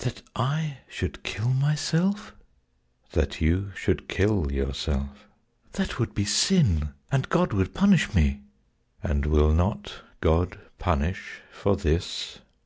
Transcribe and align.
"That 0.00 0.20
I 0.36 0.80
should 0.88 1.22
kill 1.22 1.48
myself?"— 1.54 2.34
"That 3.12 3.40
you 3.40 3.72
should 3.74 4.08
kill 4.08 4.52
yourself."—"That 4.52 5.98
would 5.98 6.14
be 6.14 6.26
sin, 6.26 6.90
And 7.10 7.30
God 7.30 7.54
would 7.54 7.72
punish 7.72 8.12
me!"—"And 8.14 9.24
will 9.24 9.54
not 9.54 10.02
God 10.20 10.58
Punish 10.78 11.40
for 11.50 11.76
this?" 11.76 12.40